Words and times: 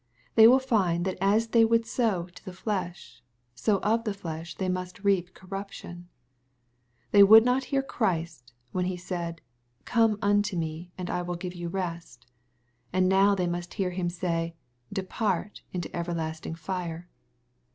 They 0.33 0.47
will 0.47 0.57
find 0.57 1.05
that 1.05 1.19
as 1.21 1.49
they 1.49 1.63
would 1.63 1.85
sow 1.85 2.23
to 2.25 2.43
the 2.43 2.53
flesh, 2.53 3.21
so 3.53 3.77
of 3.81 4.03
the 4.03 4.15
flesh 4.15 4.55
they 4.55 4.67
must 4.67 5.03
reap 5.03 5.35
corruption. 5.35 6.09
They 7.11 7.21
would 7.21 7.45
not 7.45 7.65
hear 7.65 7.83
Christ, 7.83 8.51
when 8.71 8.85
He 8.85 8.97
said" 8.97 9.41
Come 9.85 10.17
unto 10.19 10.57
me, 10.57 10.91
and 10.97 11.07
I 11.11 11.21
will 11.21 11.35
give 11.35 11.53
you 11.53 11.69
rest," 11.69 12.25
and 12.91 13.07
now 13.07 13.35
they 13.35 13.45
must 13.45 13.75
hear 13.75 13.91
Him 13.91 14.09
say," 14.09 14.55
Depart, 14.91 15.61
into 15.71 15.95
everlasting 15.95 16.55
fire." 16.55 17.07